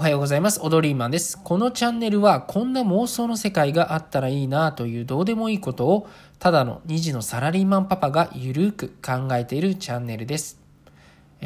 [0.00, 0.60] おはようございます。
[0.62, 1.38] オドリーマンです。
[1.44, 10.58] このチャンネルはこんな妄想の世界があったらいいなというどうでもいいことをただの2児のサラリーマンパパがゆるく考えているチャンネルです。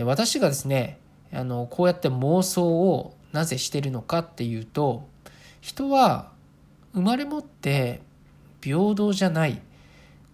[0.05, 1.01] 私がですね、
[1.33, 5.09] あの、こうやって妄想をなぜしてるのかっていうと、
[5.61, 6.31] 人は
[6.93, 8.03] 生まれ持って
[8.63, 9.61] 平等じゃない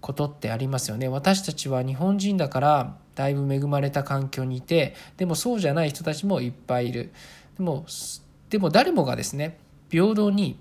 [0.02, 1.08] ことってありますよね。
[1.08, 7.12] 私たちは日本人だからだいぶ恵まれた環境にいて、でもそうじゃない人たちもいっぱいいる。
[7.56, 7.86] でも
[8.48, 9.58] でも誰もがですね
[9.90, 10.58] 平等に、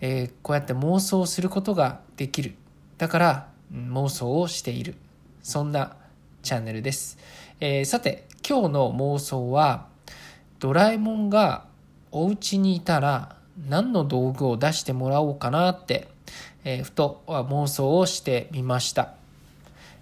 [0.00, 2.54] えー、こうやって妄想することができる。
[2.98, 4.94] だから妄想をしている。
[5.42, 5.96] そんな
[6.42, 7.18] チャンネルです、
[7.60, 9.86] えー、さて今日の妄想は
[10.58, 11.66] ドラえもんが
[12.12, 13.36] お家にいたら
[13.68, 16.08] 何の道具を出してもらおうかなって、
[16.64, 19.14] えー、ふと妄想をしてみました、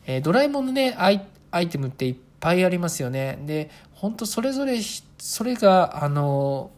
[0.06, 3.38] えドラえもんのねアイテムっていっぱいありますよね。
[3.44, 4.80] で本当それぞれ
[5.24, 6.72] それがあの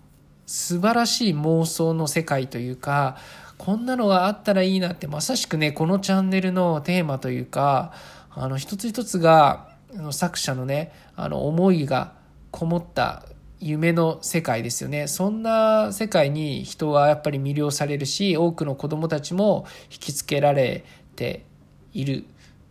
[0.44, 3.16] 素晴らしい妄想の世界というか
[3.56, 7.94] こんなのがあったらいいなってまさしくねこのチャンネルのテーマというか
[8.28, 9.70] あの一つ一つが
[10.10, 12.12] 作者のねあの思いが
[12.50, 13.24] こもった
[13.60, 20.84] 夢の世界ですよねそんな世界に人はやっぱり魅了されるし多くの子どもたちも引きつけられ
[21.16, 21.46] て
[21.94, 22.26] いる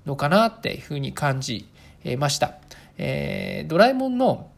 [0.05, 1.67] のかなっていうふうに感じ
[2.19, 2.57] ました。
[2.99, 4.51] えー、ドラえもんの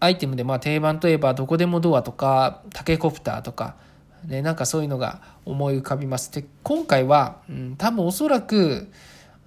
[0.00, 3.76] アイテムでまあ定番といえばどこでもドアとかタケコプターとか、
[4.24, 6.32] ね、なんかそういうのが思い浮かびます。
[6.32, 8.88] で今回は、うん、多分おそらく、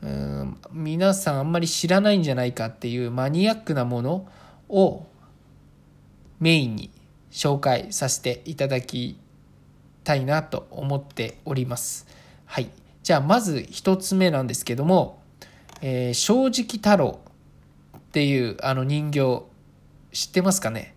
[0.01, 4.27] うん、皆さんあんまり知らないんじゃないかっていうマニアックなもの
[4.67, 5.07] を
[6.39, 6.91] メインに
[7.31, 9.17] 紹介させていただき
[10.03, 12.07] たいなと思っております。
[12.45, 12.69] はい。
[13.03, 15.21] じゃあまず一つ目なんですけども、
[15.81, 17.19] えー、正直太郎
[17.97, 19.50] っていうあの人形
[20.11, 20.95] 知ってますかね？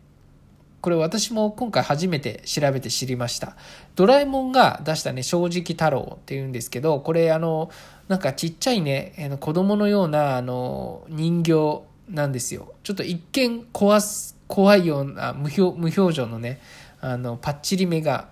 [0.81, 3.57] これ私も今回初めて調べて知りました。
[3.95, 7.71] ドラえもんが出したね、正直太郎っていうんですけど、これあの、
[8.09, 12.75] なんかちっちゃいね、子供のようなあの人形なんですよ。
[12.83, 16.61] ちょっと一見怖す、怖いような無表無表情のね、
[17.01, 18.29] あの、パッチリ目が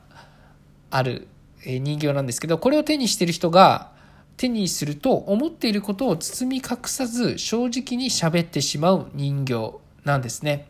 [0.90, 1.28] ある
[1.64, 3.92] 人形なんですけど、これを手にしてる人が、
[4.36, 9.74] 手にすると思っていることを包み隠さず正直に喋ってしまう人形
[10.04, 10.68] なんですね。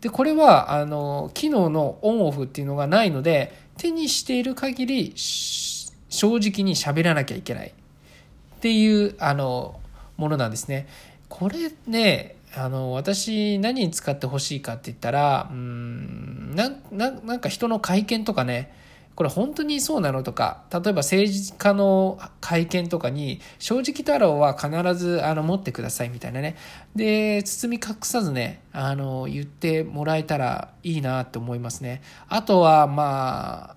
[0.00, 7.68] で、これは、あの、機能のオンオフっていうのがないので、手にしている限り、正直に喋らなきゃいけない。
[7.68, 9.80] っていう、あの、
[10.16, 10.86] ものなんですね。
[11.28, 18.72] これね、あの、私、何に使ってほしいかって言ったら、うん、な、な、なんか人の会見とかね、
[19.18, 26.54] これ本当にそうなのとか、例えば政治家の会見とかに、正直太郎は必ずあの持ってくださいみたいなね。
[26.94, 32.00] で、包み隠さずね、あの、言ってもらえたらいいなって思いますね。
[32.28, 33.76] あとは、まあ、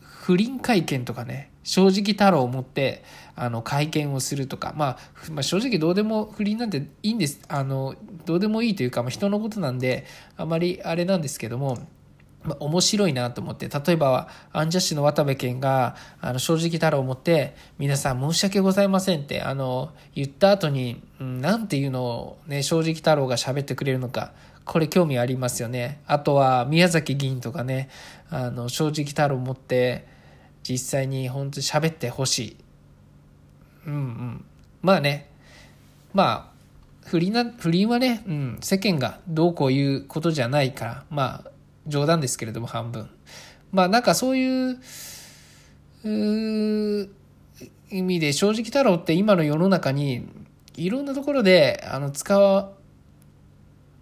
[0.00, 3.04] 不倫会見とかね、正直太郎を持って
[3.36, 4.98] あの会見をするとか、まあ、
[5.30, 7.94] まあ、正直どうでも不倫なんていいんですあの
[8.24, 11.78] どうでもいいというか、まあ、人のことなんであまりあれなんですけども
[12.44, 24.32] まあ、面白いなと思って、例えば、アンジャッシュの渡部健が、あの、正直太郎を持って、皆さん申し訳ございませんって、あの、言った後に、うん、なんていうのをね、正直太郎が喋ってくれるのか、
[24.64, 26.00] これ興味ありますよね。
[26.06, 27.88] あとは、宮崎議員とかね、
[28.30, 30.06] あの、正直太郎を持って、
[30.62, 32.56] 実際に本当に喋ってほしい。
[33.86, 34.44] うんうん。
[34.82, 35.30] まあね、
[36.12, 36.58] まあ、
[37.06, 41.50] 不倫な、不倫はね、うん、世間がどうこう言うことじゃないから、まあ、
[41.88, 43.08] 冗談ですけれども半分。
[43.72, 44.80] まあなんかそういう
[47.90, 50.28] 意味で正直太郎って今の世の中に
[50.76, 52.70] いろんなところであの使っ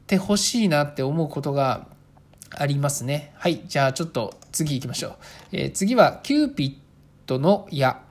[0.07, 1.89] てほしいなって思うことが
[2.51, 3.33] ありますね。
[3.37, 3.63] はい。
[3.67, 5.13] じゃあちょっと次行きましょう。
[5.53, 6.75] えー、次はキューピッ
[7.27, 8.03] ドの矢。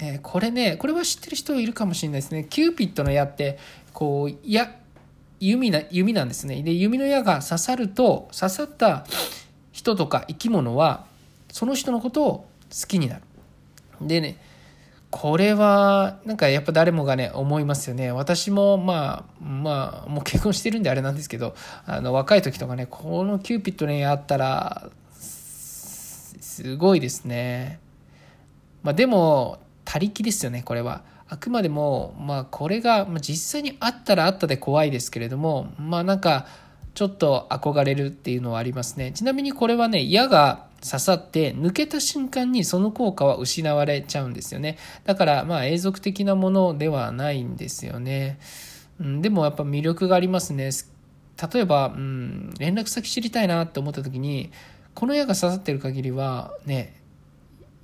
[0.00, 2.46] え、これね、これは知ってる人いるかもしれないですね。
[2.48, 3.58] キューピッドの矢って、
[3.92, 4.38] こう、
[5.40, 6.62] 弓な弓なんですね。
[6.62, 9.06] で弓の矢が刺さると刺さった
[9.72, 11.06] 人とか生き物は
[11.50, 13.22] その人のことを好きになる。
[14.00, 14.38] でね
[15.10, 21.54] これはなんかやっぱ誰もがね思いますよね私もまあまあもう結婚してるんであれなんですけど
[21.86, 27.80] あの若い時とかねこのキューピッドねあったらすごいですね
[28.82, 36.46] まあでも他力ですよねこれはあくまでも、まあ、これがまあ実際にあったらあったで怖いですけれども、まあなんか、
[36.94, 39.12] ちょっと憧れるっていうのはありますね。
[39.12, 44.78] ちなみにこれはね、矢が刺さって抜けた瞬間にその効果は失われちゃうんですよね。
[45.04, 48.38] だからまあ永続的なものではないんですよね。
[49.00, 50.70] うん、でもやっぱ魅力がありますね。
[51.52, 54.50] 例えば、うん、連絡先知りたいなって思った時に
[54.94, 57.00] この矢が刺さってる限りはね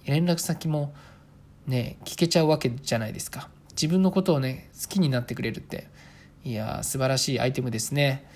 [0.06, 0.92] 連絡先も
[1.66, 3.48] ね聞けちゃうわけじゃないですか。
[3.72, 5.88] 自分のことをね好きになってくれるって。
[6.44, 8.26] いや素晴らしいアイテムですね。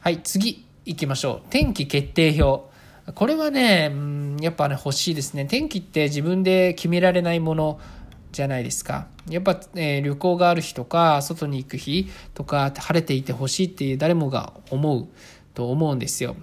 [0.00, 1.48] はい次行きましょう。
[1.50, 2.70] 天気決定表。
[3.14, 5.44] これはね、うん、やっぱね欲しいですね。
[5.44, 7.80] 天気って自分で決められないもの
[8.32, 9.06] じゃないですか。
[9.28, 15.08] やっぱ、えー、旅行がある日とか、外に行く日とか、晴れていてほしいっていう誰もが思う
[15.54, 16.36] と思うんですよ。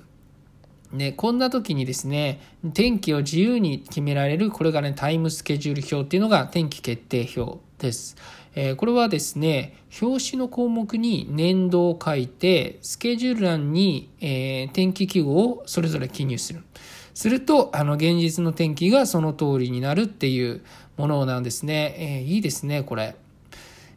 [0.92, 2.42] ね、こんな時にですね、
[2.74, 8.16] 天気を自由に決められる、これがね、タイムスケジュール表っていうのが天気決定表です。
[8.56, 16.64] えー、これはですね、表紙の項目に年度を書いて、スケジュール欄に、えー、天気記号をそれぞれ記入する。
[17.14, 20.62] すると、あの、現実の天気がその通りになるっていう、
[21.00, 21.96] ものなんですね。
[21.98, 23.16] えー、いいですね、これ。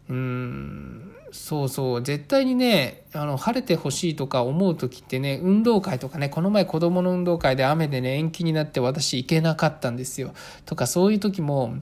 [0.09, 2.03] うん、そうそう。
[2.03, 10.35] 絶対にね、あの、晴れてほしいとか思う時ってね、運動会とかね、この前子供の運動会で雨でね、延期になって私行けなかったんですよ。
[10.67, 11.77] とか、そういう時も、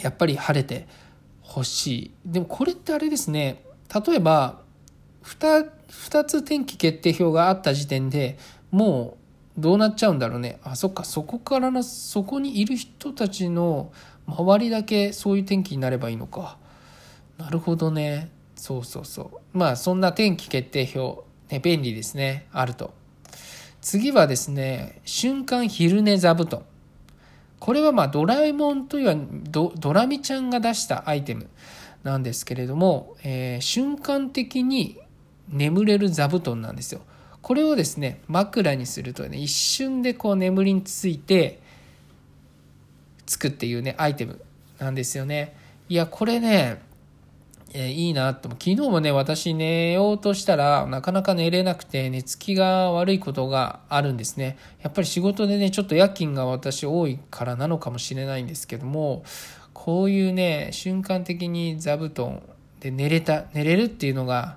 [0.00, 0.86] やっぱり晴れて
[1.42, 2.10] ほしい。
[2.24, 3.64] でもこれってあれですね、
[4.06, 4.60] 例えば、
[5.24, 8.38] 2, 2つ天気決定表があった時点で
[8.70, 9.18] も
[9.58, 10.60] うどうなっちゃうんだろうね。
[10.62, 13.92] あ、そっか、そこからの、そこにいる人たちの
[14.26, 16.58] 周りだけそういう天気になればいいのか。
[17.38, 18.30] なるほどね。
[18.56, 19.58] そうそうそう。
[19.58, 22.46] まあそんな天気決定表、ね、便利ですね。
[22.52, 22.92] あると。
[23.80, 26.62] 次はですね、瞬間昼寝座布団。
[27.60, 29.16] これはまあドラえもんというは
[29.50, 31.48] ドラミちゃんが出したアイテム
[32.02, 34.98] なんですけれども、えー、瞬間的に
[35.48, 37.00] 眠れる座布団なんですよ。
[37.40, 41.60] これをですね、枕にするとね、一瞬でこう眠りについて、
[43.26, 44.40] つくっていうね、アイテム
[44.78, 45.56] なんですよね。
[45.88, 46.82] いや、これね、
[47.74, 48.48] え、いいなと。
[48.48, 54.56] 昨日もね、私寝ようとしたら、なかなか寝れなくて、寝つきが悪いことがあるんですね。
[54.82, 59.22] やっぱり仕事でね、ちょっと夜勤が私多いからなのかもしれないんですけども、
[59.74, 62.42] こういうね、瞬間的に座布団
[62.80, 64.56] で寝れた、寝れるっていうのが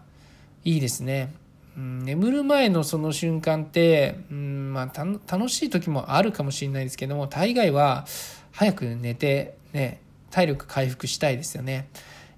[0.64, 1.34] いいですね。
[1.78, 8.06] うん、眠る前のその瞬間って、うんまあ、楽しい時もあるかもしれないですけども大概は
[8.52, 11.88] 早く寝てね、体力回復したいですよね。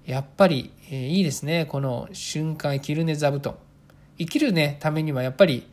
[0.06, 1.66] やっぱり、えー、いいですね。
[1.66, 3.56] この瞬間生きるね座布団。
[4.18, 5.66] 生きるね、ためにはやっぱり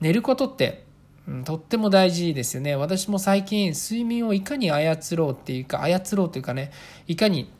[0.00, 0.84] 寝ることって、
[1.26, 2.76] うん、とっても大事ですよね。
[2.76, 6.70] 私も最近睡眠をいかに操ろうっていうか、操ろうというかね、
[7.06, 7.50] いかに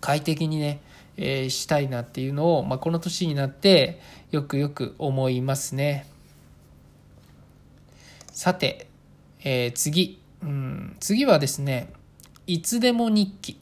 [0.00, 0.80] 快適にね、
[1.16, 4.00] えー、したいなっていうのを、まあ、この年になって
[4.30, 6.06] よくよく思いますね。
[8.32, 8.88] さて、
[9.44, 10.20] えー、次。
[10.42, 11.92] うん、次はですね、
[12.46, 13.58] いつでも日記。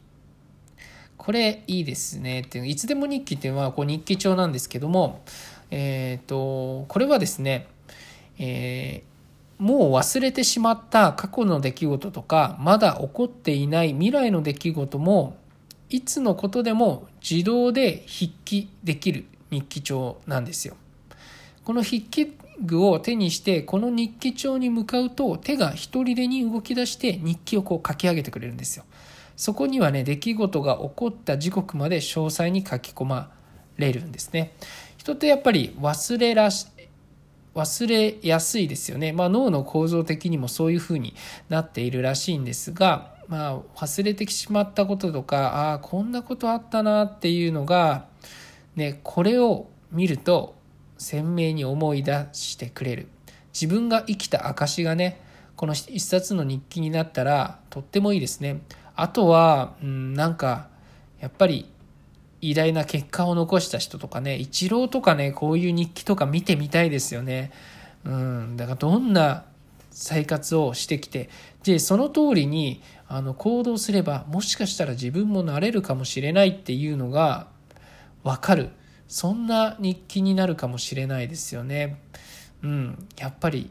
[1.17, 2.41] これいいですね。
[2.41, 5.21] っていういつでも日記っていうのはこう日記帳なんですけども、
[5.71, 7.67] えっ、ー、と、これはですね、
[8.39, 15.37] えー、もう忘れてしまった過去の出来事とか、まだ起こっていない未来の出来事も、
[15.89, 20.75] いつのことでも自動で筆記できる日記帳なんですよ。
[21.63, 28.85] この筆記具を手にしてこの日記帳に向かうと手が一人でに動き出して日記をこう書き上げてくれるんですよ。
[29.37, 33.31] そこにはね出来事が起こった時刻まで詳細に書き込ま
[33.77, 34.53] れるんですね。
[34.97, 36.67] 人ってやっぱり忘れらし
[37.55, 39.13] 忘れやすいですよね。
[39.13, 41.15] まあ、脳の構造的にもそういうふうに
[41.49, 48.05] なっているらしいんですが、まあ、忘れてしまったこととかああこんなことあったなっていうのが、
[48.75, 50.55] ね、これを見ると
[50.97, 53.07] 鮮明に思い出してくれる
[53.53, 55.21] 自分が生きた証がね
[55.55, 58.61] この一冊の日記になったらとってもいいですね
[58.97, 60.67] あとは、うん、なんか
[61.19, 61.69] やっぱり
[62.41, 67.51] 偉大な結果を残した人とかねイチローとかねこういう日記とか見てみたいですよね
[68.03, 69.45] うんだからどんな
[69.91, 71.29] 生活をしてきて
[71.63, 77.47] でその通りにあの行動すればもしかしたら自分もなれるかもしれないっていうのが
[78.23, 78.69] 分かる
[79.07, 82.01] そんな日記になるかもしれないですよね。
[82.61, 83.69] うん、やっぱり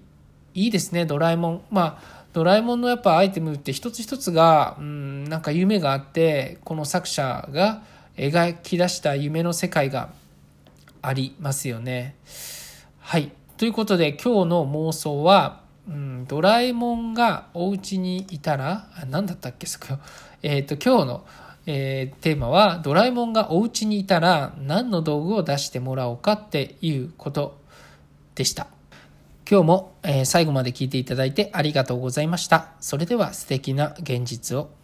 [0.54, 1.62] いいですね、ドラえもん。
[1.70, 7.82] まあ、ドラえもんのやっぱアイテムって一つ一つが、うん、なんか夢があって、この作者が
[8.14, 10.10] 描き出した夢の世界が
[11.00, 12.14] ありますよね。
[13.00, 13.32] はい。
[13.56, 19.98] ということで今日の妄想は、うん、ドラえもんがお家にいたら、何だったっけそこ。
[20.42, 21.24] えっ、ー、と、今日の
[21.64, 27.58] えー、テーマはドラえもんがお家にいたら何の道具を出してもらおうかっていうこと
[28.34, 28.75] でした。
[29.48, 32.72] 今日も、え、最後まで聞いていただいてありがとうございました。
[32.80, 34.75] それでは素敵な現実を。